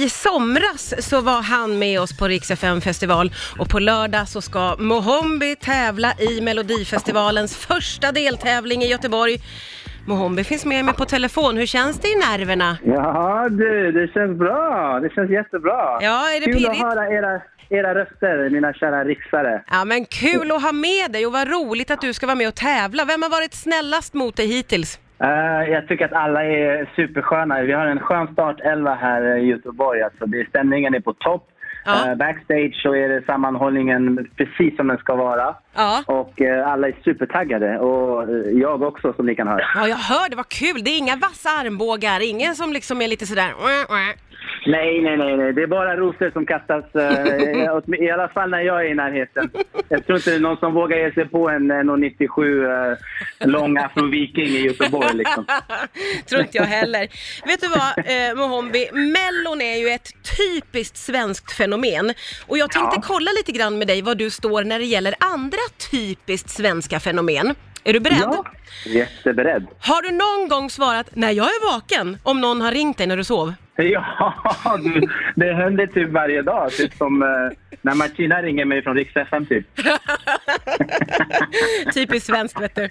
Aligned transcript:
I 0.00 0.08
somras 0.08 1.08
så 1.08 1.20
var 1.20 1.42
han 1.42 1.78
med 1.78 2.00
oss 2.00 2.18
på 2.18 2.28
Rix 2.28 2.50
FM 2.50 2.80
festival 2.80 3.32
och 3.58 3.68
på 3.68 3.78
lördag 3.78 4.28
så 4.28 4.40
ska 4.40 4.76
Mohombi 4.78 5.56
tävla 5.56 6.12
i 6.18 6.40
Melodifestivalens 6.40 7.56
första 7.56 8.12
deltävling 8.12 8.82
i 8.82 8.86
Göteborg. 8.86 9.36
Mohombi 10.06 10.44
finns 10.44 10.64
med 10.64 10.84
mig 10.84 10.94
på 10.94 11.04
telefon. 11.04 11.56
Hur 11.56 11.66
känns 11.66 11.98
det 12.00 12.08
i 12.08 12.14
nerverna? 12.14 12.76
Ja 12.84 13.48
du, 13.50 13.92
det 13.92 14.12
känns 14.12 14.38
bra. 14.38 15.00
Det 15.02 15.10
känns 15.14 15.30
jättebra. 15.30 15.98
Ja, 16.00 16.30
är 16.30 16.40
det 16.40 16.46
Kul 16.46 16.54
pirrigt? 16.54 16.70
att 16.70 16.88
höra 16.88 17.08
era, 17.08 17.40
era 17.68 17.94
röster, 17.94 18.50
mina 18.50 18.72
kära 18.72 19.04
riksare. 19.04 19.62
Ja, 19.70 19.84
men 19.84 20.04
kul 20.04 20.50
att 20.52 20.62
ha 20.62 20.72
med 20.72 21.12
dig 21.12 21.26
och 21.26 21.32
vad 21.32 21.48
roligt 21.48 21.90
att 21.90 22.00
du 22.00 22.12
ska 22.12 22.26
vara 22.26 22.36
med 22.36 22.48
och 22.48 22.54
tävla. 22.54 23.04
Vem 23.04 23.22
har 23.22 23.30
varit 23.30 23.54
snällast 23.54 24.14
mot 24.14 24.36
dig 24.36 24.46
hittills? 24.46 24.98
Eh, 25.22 25.70
jag 25.72 25.88
tycker 25.88 26.04
att 26.04 26.12
alla 26.12 26.44
är 26.44 26.90
supersköna. 26.96 27.60
Vi 27.62 27.72
har 27.72 27.86
en 27.86 28.00
skön 28.00 28.28
startelva 28.32 28.94
här 28.94 29.36
i 29.36 29.46
Göteborg. 29.46 30.02
Alltså, 30.02 30.26
det, 30.26 30.48
stämningen 30.48 30.94
är 30.94 31.00
på 31.00 31.12
topp. 31.12 31.46
Ja. 31.84 32.10
Eh, 32.10 32.14
backstage 32.14 32.80
så 32.82 32.94
är 32.94 33.08
det 33.08 33.22
sammanhållningen 33.26 34.28
precis 34.36 34.76
som 34.76 34.88
den 34.88 34.98
ska 34.98 35.14
vara. 35.14 35.54
Ja. 35.74 36.02
Och 36.06 36.40
eh, 36.40 36.68
alla 36.68 36.88
är 36.88 36.94
supertaggade. 37.04 37.78
Och 37.78 38.28
jag 38.52 38.82
också 38.82 39.12
som 39.12 39.26
ni 39.26 39.34
kan 39.34 39.48
höra. 39.48 39.64
Ja, 39.74 39.88
jag 39.88 39.96
hör 39.96 40.30
det, 40.30 40.36
vad 40.36 40.48
kul. 40.48 40.84
Det 40.84 40.90
är 40.90 40.98
inga 40.98 41.16
vassa 41.16 41.48
armbågar, 41.48 42.30
ingen 42.30 42.54
som 42.54 42.72
liksom 42.72 43.02
är 43.02 43.08
lite 43.08 43.26
sådär... 43.26 43.50
Nej, 44.70 45.00
nej, 45.02 45.16
nej, 45.16 45.36
nej. 45.36 45.52
Det 45.52 45.62
är 45.62 45.66
bara 45.66 45.96
rosor 45.96 46.30
som 46.30 46.46
kastas. 46.46 46.84
eh, 46.94 48.04
I 48.04 48.10
alla 48.10 48.28
fall 48.28 48.50
när 48.50 48.60
jag 48.60 48.86
är 48.86 48.90
i 48.90 48.94
närheten. 48.94 49.50
Jag 49.88 50.06
tror 50.06 50.16
inte 50.18 50.30
det 50.30 50.36
är 50.36 50.40
någon 50.40 50.56
som 50.56 50.74
vågar 50.74 50.96
ge 50.98 51.12
sig 51.12 51.28
på 51.28 51.48
en 51.50 51.70
eh, 51.70 51.74
1,97 51.74 52.90
eh, 53.40 53.48
lång 53.48 53.76
afroviking 53.78 54.44
i 54.46 54.60
Göteborg 54.60 55.14
liksom. 55.14 55.44
Tror 56.28 56.40
inte 56.40 56.56
jag 56.58 56.64
heller. 56.64 57.00
Vet 57.46 57.60
du 57.60 57.68
vad, 57.68 57.98
eh, 57.98 58.36
Mohombi? 58.36 58.88
Mellon 58.92 59.60
är 59.60 59.76
ju 59.78 59.88
ett 59.88 60.19
typiskt 60.40 60.96
svenskt 60.96 61.52
fenomen. 61.52 62.12
Och 62.46 62.58
jag 62.58 62.70
tänkte 62.70 62.96
Ja. 62.96 63.02
kolla 63.06 63.30
lite 63.30 63.52
grann 63.52 63.78
med 63.78 63.86
dig 63.88 64.02
var 64.02 64.14
du 64.14 64.30
står 64.30 64.64
när 64.64 64.78
det 64.78 64.84
gäller 64.84 65.14
andra 65.20 65.58
typiskt 65.90 66.50
svenska 66.50 67.00
fenomen. 67.00 67.54
Är 67.84 67.92
du 67.92 68.00
beredd? 68.00 68.18
Ja, 68.22 68.44
jätteberedd. 68.86 69.66
Har 69.80 70.02
du 70.02 70.10
någon 70.10 70.48
gång 70.48 70.70
svarat 70.70 71.06
när 71.16 71.30
jag 71.30 71.46
är 71.46 71.72
vaken 71.72 72.18
om 72.22 72.40
någon 72.40 72.60
har 72.60 72.72
ringt 72.72 72.98
dig 72.98 73.06
när 73.06 73.16
du 73.16 73.24
sov? 73.24 73.54
Ja, 73.82 74.78
du, 74.84 75.00
det 75.36 75.52
händer 75.54 75.86
typ 75.86 76.10
varje 76.10 76.42
dag. 76.42 76.70
Typ 76.72 76.94
som 76.96 77.22
eh, 77.22 77.28
när 77.82 77.94
Martina 77.94 78.42
ringer 78.42 78.64
mig 78.64 78.82
från 78.82 78.96
Rix 78.96 79.16
FM 79.16 79.46
typ. 79.46 79.66
Typiskt 81.94 82.26
svenskt 82.26 82.60
vet 82.60 82.74
du. 82.74 82.88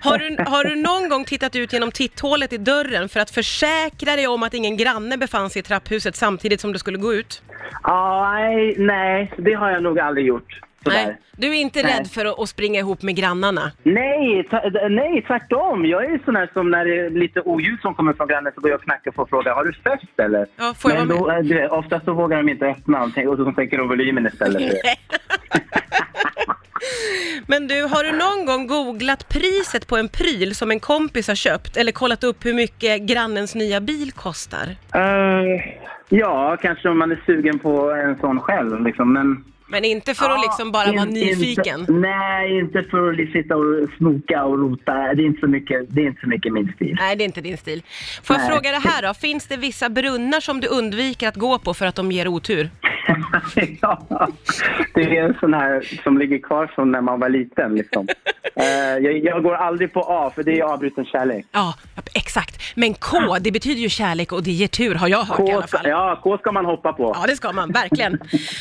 Har, 0.00 0.18
du. 0.18 0.36
har 0.50 0.64
du 0.64 0.76
någon 0.76 1.08
gång 1.08 1.24
tittat 1.24 1.56
ut 1.56 1.72
genom 1.72 1.92
titthålet 1.92 2.52
i 2.52 2.58
dörren 2.58 3.08
för 3.08 3.20
att 3.20 3.30
försäkra 3.30 4.16
dig 4.16 4.26
om 4.26 4.42
att 4.42 4.54
ingen 4.54 4.76
granne 4.76 5.16
befann 5.16 5.50
sig 5.50 5.60
i 5.60 5.62
trapphuset 5.62 6.16
samtidigt 6.16 6.60
som 6.60 6.72
du 6.72 6.78
skulle 6.78 6.91
gå 6.98 7.14
ut? 7.14 7.42
Ja, 7.82 8.30
nej, 8.34 8.74
nej, 8.78 9.32
det 9.36 9.52
har 9.54 9.70
jag 9.70 9.82
nog 9.82 9.98
aldrig 10.00 10.26
gjort. 10.26 10.60
Sådär. 10.84 11.04
Nej, 11.06 11.16
du 11.36 11.48
är 11.48 11.60
inte 11.60 11.82
Nej. 11.82 11.98
rädd 11.98 12.06
för 12.10 12.24
att, 12.24 12.38
att 12.40 12.48
springa 12.48 12.80
ihop 12.80 13.02
med 13.02 13.16
grannarna? 13.16 13.72
Nej, 13.82 14.48
nej, 14.90 15.22
tvärtom. 15.26 15.86
Jag 15.86 16.04
är 16.04 16.20
sån 16.24 16.36
här 16.36 16.50
som 16.52 16.70
när 16.70 16.84
det 16.84 16.96
är 17.00 17.10
lite 17.10 17.40
oljud 17.40 17.80
som 17.80 17.94
kommer 17.94 18.12
från 18.12 18.28
grannen 18.28 18.52
så 18.54 18.60
går 18.60 18.70
jag 18.70 18.78
och 18.78 18.84
knackar 18.84 19.10
på 19.10 19.22
och 19.22 19.28
frågar 19.28 19.54
har 19.54 19.64
du 19.64 19.72
fest 19.72 20.20
eller? 20.20 20.46
Ja, 20.56 20.74
får 20.78 20.90
jag 20.90 21.06
Men 21.06 21.18
vara 21.18 21.32
då, 21.34 21.38
eh, 21.38 21.44
du 21.44 21.54
vet, 21.54 21.70
oftast 21.70 22.04
så 22.04 22.12
vågar 22.12 22.36
de 22.36 22.48
inte 22.48 22.66
öppna 22.66 23.02
och, 23.02 23.10
tänk- 23.14 23.28
och 23.28 23.36
så 23.36 23.52
tänker 23.52 23.78
de 23.78 23.88
volymen 23.88 24.26
istället. 24.26 24.62
Men 27.46 27.68
du, 27.68 27.82
har 27.82 28.04
du 28.04 28.12
någon 28.12 28.46
gång 28.46 28.66
googlat 28.66 29.28
priset 29.28 29.86
på 29.86 29.96
en 29.96 30.08
pryl 30.08 30.54
som 30.54 30.70
en 30.70 30.80
kompis 30.80 31.28
har 31.28 31.34
köpt 31.34 31.76
eller 31.76 31.92
kollat 31.92 32.24
upp 32.24 32.44
hur 32.44 32.54
mycket 32.54 33.02
grannens 33.02 33.54
nya 33.54 33.80
bil 33.80 34.12
kostar? 34.12 34.76
Eh, 34.94 35.62
ja, 36.18 36.56
kanske 36.62 36.88
om 36.88 36.98
man 36.98 37.12
är 37.12 37.22
sugen 37.26 37.58
på 37.58 37.90
en 37.92 38.18
sån 38.20 38.40
själv 38.40 38.84
liksom, 38.84 39.12
men... 39.12 39.44
Men 39.66 39.84
inte 39.84 40.14
för 40.14 40.24
att 40.24 40.30
Ja, 40.30 40.42
liksom 40.42 40.72
bara 40.72 40.92
vara 40.92 41.02
in- 41.02 41.08
nyfiken? 41.14 41.80
Inte, 41.80 41.92
nej, 41.92 42.58
inte 42.58 42.82
för 42.82 43.10
att 43.10 43.16
liksom 43.16 43.42
sitta 43.42 43.56
och 43.56 43.88
snoka 43.98 44.44
och 44.44 44.58
rota. 44.58 44.92
Det 44.94 45.22
är 45.22 45.26
inte 45.26 45.40
så 45.40 45.46
mycket, 45.46 45.86
det 45.88 46.00
är 46.00 46.06
inte 46.06 46.20
så 46.20 46.28
mycket 46.28 46.52
min 46.52 46.72
stil. 46.76 46.96
Nej, 47.00 47.16
det 47.16 47.24
är 47.24 47.26
inte 47.26 47.40
din 47.40 47.56
stil. 47.58 47.82
Får 48.22 48.36
jag 48.36 48.40
Nej. 48.40 48.50
fråga 48.50 48.70
det 48.70 48.78
här 48.88 49.02
då? 49.02 49.14
Finns 49.14 49.46
det 49.46 49.56
vissa 49.56 49.88
brunnar 49.88 50.40
som 50.40 50.60
du 50.60 50.68
undviker 50.68 51.28
att 51.28 51.36
gå 51.36 51.58
på 51.58 51.74
för 51.74 51.86
att 51.86 51.94
de 51.94 52.12
ger 52.12 52.28
otur? 52.28 52.70
ja, 53.80 54.28
det 54.94 55.18
är 55.18 55.24
en 55.24 55.36
sån 55.40 55.54
här 55.54 56.00
som 56.02 56.18
ligger 56.18 56.38
kvar 56.38 56.66
från 56.66 56.92
när 56.92 57.00
man 57.00 57.20
var 57.20 57.28
liten. 57.28 57.74
Liksom. 57.74 58.08
Eh, 58.54 58.64
jag, 59.04 59.18
jag 59.18 59.42
går 59.42 59.54
aldrig 59.54 59.92
på 59.92 60.00
A, 60.08 60.32
för 60.34 60.42
det 60.42 60.60
är 60.60 60.62
avbruten 60.64 61.04
kärlek. 61.04 61.46
Ja, 61.52 61.74
exakt. 62.14 62.62
Men 62.74 62.94
K, 62.94 63.18
det 63.40 63.50
betyder 63.52 63.80
ju 63.80 63.88
kärlek 63.88 64.32
och 64.32 64.42
det 64.42 64.50
ger 64.50 64.68
tur 64.68 64.94
har 64.94 65.08
jag 65.08 65.22
hört 65.22 65.40
i 65.40 65.42
K 65.42 65.52
alla 65.52 65.66
ska, 65.66 65.78
fall. 65.78 65.88
ja, 65.88 66.20
K 66.22 66.38
ska 66.38 66.52
man 66.52 66.64
hoppa 66.64 66.92
på. 66.92 67.16
Ja, 67.20 67.26
det 67.26 67.36
ska 67.36 67.52
man, 67.52 67.72
verkligen. 67.72 68.18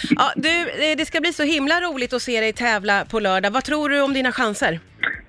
Ja, 0.10 0.32
du, 0.36 0.60
eh, 0.60 0.98
det 0.98 1.06
ska 1.06 1.22
bli 1.22 1.34
så 1.34 1.44
himla 1.44 1.82
roligt 1.82 2.14
att 2.14 2.22
se 2.22 2.42
dig 2.42 2.54
tävla 2.54 3.06
på 3.06 3.20
lördag. 3.20 3.52
Vad 3.52 3.64
tror 3.64 3.90
du 3.90 4.02
om 4.02 4.14
dina 4.14 4.32
chanser? 4.32 4.80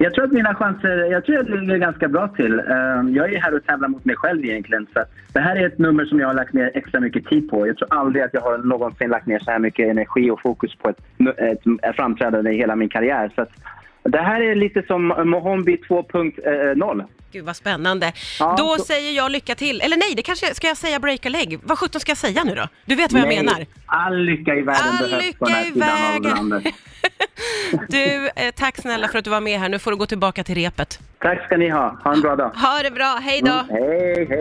Jag 0.02 0.14
tror 0.14 0.24
att 0.24 0.32
mina 0.32 0.54
chanser, 0.54 0.96
jag 1.10 1.24
tror 1.24 1.38
att 1.38 1.48
jag 1.48 1.58
ligger 1.58 1.76
ganska 1.76 2.08
bra 2.08 2.28
till. 2.28 2.60
Ehm, 2.60 3.14
jag 3.14 3.32
är 3.32 3.40
här 3.40 3.54
och 3.54 3.64
tävlar 3.64 3.88
mot 3.88 4.04
mig 4.04 4.16
själv 4.16 4.44
egentligen. 4.44 4.86
Så 4.94 5.04
det 5.32 5.40
här 5.40 5.56
är 5.56 5.66
ett 5.66 5.78
nummer 5.78 6.04
som 6.04 6.20
jag 6.20 6.26
har 6.26 6.34
lagt 6.34 6.52
ner 6.52 6.70
extra 6.74 7.00
mycket 7.00 7.26
tid 7.26 7.50
på. 7.50 7.66
Jag 7.66 7.76
tror 7.76 7.94
aldrig 7.94 8.24
att 8.24 8.34
jag 8.34 8.40
har 8.40 8.58
någonsin 8.58 9.10
lagt 9.10 9.26
ner 9.26 9.38
så 9.38 9.50
här 9.50 9.58
mycket 9.58 9.88
energi 9.90 10.30
och 10.30 10.40
fokus 10.40 10.74
på 10.74 10.88
ett, 10.88 10.98
ett, 11.38 11.60
ett 11.82 11.96
framträdande 11.96 12.50
i 12.50 12.56
hela 12.56 12.76
min 12.76 12.88
karriär. 12.88 13.32
Så 13.34 13.42
att 13.42 13.50
det 14.02 14.18
här 14.18 14.40
är 14.40 14.54
lite 14.54 14.82
som 14.82 15.06
Mohombi 15.08 15.76
2.0. 15.88 17.04
Gud 17.32 17.44
vad 17.44 17.56
spännande. 17.56 18.12
Ja, 18.38 18.54
Då 18.58 18.76
så- 18.78 18.84
säger 18.84 19.12
jag 19.12 19.32
lycka 19.32 19.54
till. 19.54 19.80
Eller 19.80 19.96
nej, 19.96 20.12
det 20.16 20.22
kanske, 20.22 20.54
ska 20.54 20.66
jag 20.66 20.76
säga 20.76 20.98
break 20.98 21.26
a 21.26 21.28
leg? 21.28 21.58
Vad 21.62 21.78
sjutton 21.78 22.00
ska 22.00 22.10
jag 22.10 22.16
säga 22.18 22.44
nu 22.44 22.54
då? 22.54 22.68
Du 22.84 22.94
vet 22.94 23.12
vad 23.12 23.22
jag 23.22 23.28
Nej, 23.28 23.36
menar. 23.44 23.66
All 23.86 24.16
lycka 24.18 24.54
i 24.54 24.62
världen 24.62 24.82
All 25.02 25.10
behövs 25.10 25.34
på 25.38 25.44
den 25.44 25.54
här 25.54 25.62
lycka 25.64 25.68
i 25.68 25.72
sidan 26.22 26.50
vägen. 26.50 26.72
Du, 27.88 28.26
eh, 28.36 28.50
tack 28.54 28.76
snälla 28.76 29.08
för 29.08 29.18
att 29.18 29.24
du 29.24 29.30
var 29.30 29.40
med 29.40 29.60
här. 29.60 29.68
Nu 29.68 29.78
får 29.78 29.90
du 29.90 29.96
gå 29.96 30.06
tillbaka 30.06 30.44
till 30.44 30.54
repet. 30.54 31.00
Tack 31.19 31.44
ska 31.46 31.56
ni 31.56 31.69
ha. 31.69 31.98
Ha 32.04 32.14
en 32.14 32.20
bra 32.20 32.36
dag. 32.36 32.48
Ha 32.48 32.82
det 32.82 32.90
bra, 32.90 33.19
hej 33.22 33.40
då! 33.44 33.64
Hej, 33.70 34.26
hej. 34.30 34.38